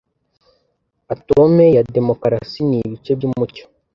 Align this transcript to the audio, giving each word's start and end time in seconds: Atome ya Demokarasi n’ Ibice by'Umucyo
Atome 1.13 1.65
ya 1.75 1.83
Demokarasi 1.95 2.59
n’ 2.69 2.71
Ibice 2.79 3.11
by'Umucyo 3.17 3.63